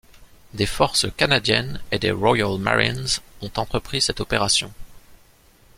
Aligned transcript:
Des 0.55 0.65
forces 0.65 1.05
canadiennes 1.15 1.79
et 1.91 1.99
des 1.99 2.09
Royal 2.09 2.57
Marines 2.57 3.05
ont 3.43 3.51
entrepris 3.55 4.01
cette 4.01 4.19
opération. 4.19 4.73